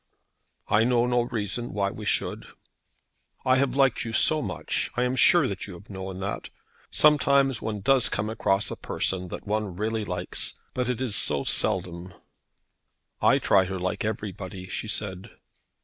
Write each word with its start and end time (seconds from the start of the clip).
"I 0.67 0.83
know 0.83 1.05
no 1.05 1.21
reason 1.21 1.73
why 1.73 1.91
we 1.91 2.05
should." 2.07 2.47
"I 3.45 3.57
have 3.57 3.75
liked 3.75 4.03
you 4.03 4.13
so 4.13 4.41
much. 4.41 4.89
I 4.97 5.03
am 5.03 5.15
sure 5.15 5.43
you 5.45 5.73
have 5.75 5.91
known 5.91 6.19
that. 6.21 6.49
Sometimes 6.89 7.61
one 7.61 7.81
does 7.81 8.09
come 8.09 8.27
across 8.27 8.71
a 8.71 8.75
person 8.75 9.27
that 9.27 9.45
one 9.45 9.75
really 9.75 10.03
likes; 10.03 10.55
but 10.73 10.89
it 10.89 11.03
is 11.03 11.15
so 11.15 11.43
seldom." 11.43 12.15
"I 13.21 13.37
try 13.37 13.67
to 13.67 13.77
like 13.77 14.03
everybody," 14.03 14.67
she 14.69 14.87
said. 14.87 15.29